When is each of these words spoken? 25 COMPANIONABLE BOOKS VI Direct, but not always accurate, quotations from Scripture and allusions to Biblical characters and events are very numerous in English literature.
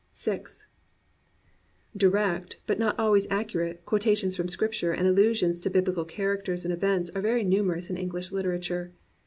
25 0.15 0.33
COMPANIONABLE 0.33 0.49
BOOKS 0.49 0.63
VI 1.93 1.99
Direct, 1.99 2.57
but 2.65 2.79
not 2.79 2.97
always 2.97 3.27
accurate, 3.29 3.85
quotations 3.85 4.35
from 4.35 4.47
Scripture 4.47 4.91
and 4.93 5.07
allusions 5.07 5.61
to 5.61 5.69
Biblical 5.69 6.05
characters 6.05 6.65
and 6.65 6.73
events 6.73 7.11
are 7.13 7.21
very 7.21 7.43
numerous 7.43 7.91
in 7.91 7.97
English 7.97 8.31
literature. 8.31 8.93